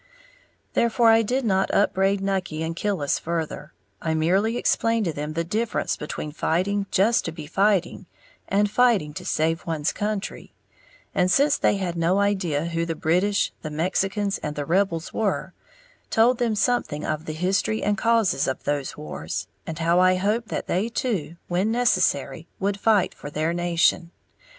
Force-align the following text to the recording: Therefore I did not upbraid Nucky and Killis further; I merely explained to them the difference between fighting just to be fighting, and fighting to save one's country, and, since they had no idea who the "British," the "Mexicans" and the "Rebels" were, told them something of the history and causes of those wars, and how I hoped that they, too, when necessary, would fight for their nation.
Therefore 0.73 1.09
I 1.11 1.21
did 1.21 1.45
not 1.45 1.69
upbraid 1.71 2.21
Nucky 2.21 2.63
and 2.63 2.75
Killis 2.75 3.19
further; 3.19 3.71
I 4.01 4.15
merely 4.15 4.57
explained 4.57 5.05
to 5.05 5.13
them 5.13 5.33
the 5.33 5.43
difference 5.43 5.95
between 5.95 6.31
fighting 6.31 6.87
just 6.89 7.23
to 7.25 7.31
be 7.31 7.45
fighting, 7.45 8.07
and 8.47 8.67
fighting 8.67 9.13
to 9.13 9.23
save 9.23 9.63
one's 9.67 9.93
country, 9.93 10.55
and, 11.13 11.29
since 11.29 11.55
they 11.59 11.77
had 11.77 11.95
no 11.95 12.17
idea 12.17 12.65
who 12.65 12.83
the 12.83 12.95
"British," 12.95 13.53
the 13.61 13.69
"Mexicans" 13.69 14.39
and 14.39 14.55
the 14.55 14.65
"Rebels" 14.65 15.13
were, 15.13 15.53
told 16.09 16.39
them 16.39 16.55
something 16.55 17.05
of 17.05 17.25
the 17.25 17.33
history 17.33 17.83
and 17.83 17.95
causes 17.95 18.47
of 18.47 18.63
those 18.63 18.97
wars, 18.97 19.49
and 19.67 19.77
how 19.77 19.99
I 19.99 20.15
hoped 20.15 20.47
that 20.47 20.65
they, 20.65 20.89
too, 20.89 21.35
when 21.47 21.71
necessary, 21.71 22.47
would 22.59 22.79
fight 22.79 23.13
for 23.13 23.29
their 23.29 23.53
nation. 23.53 24.09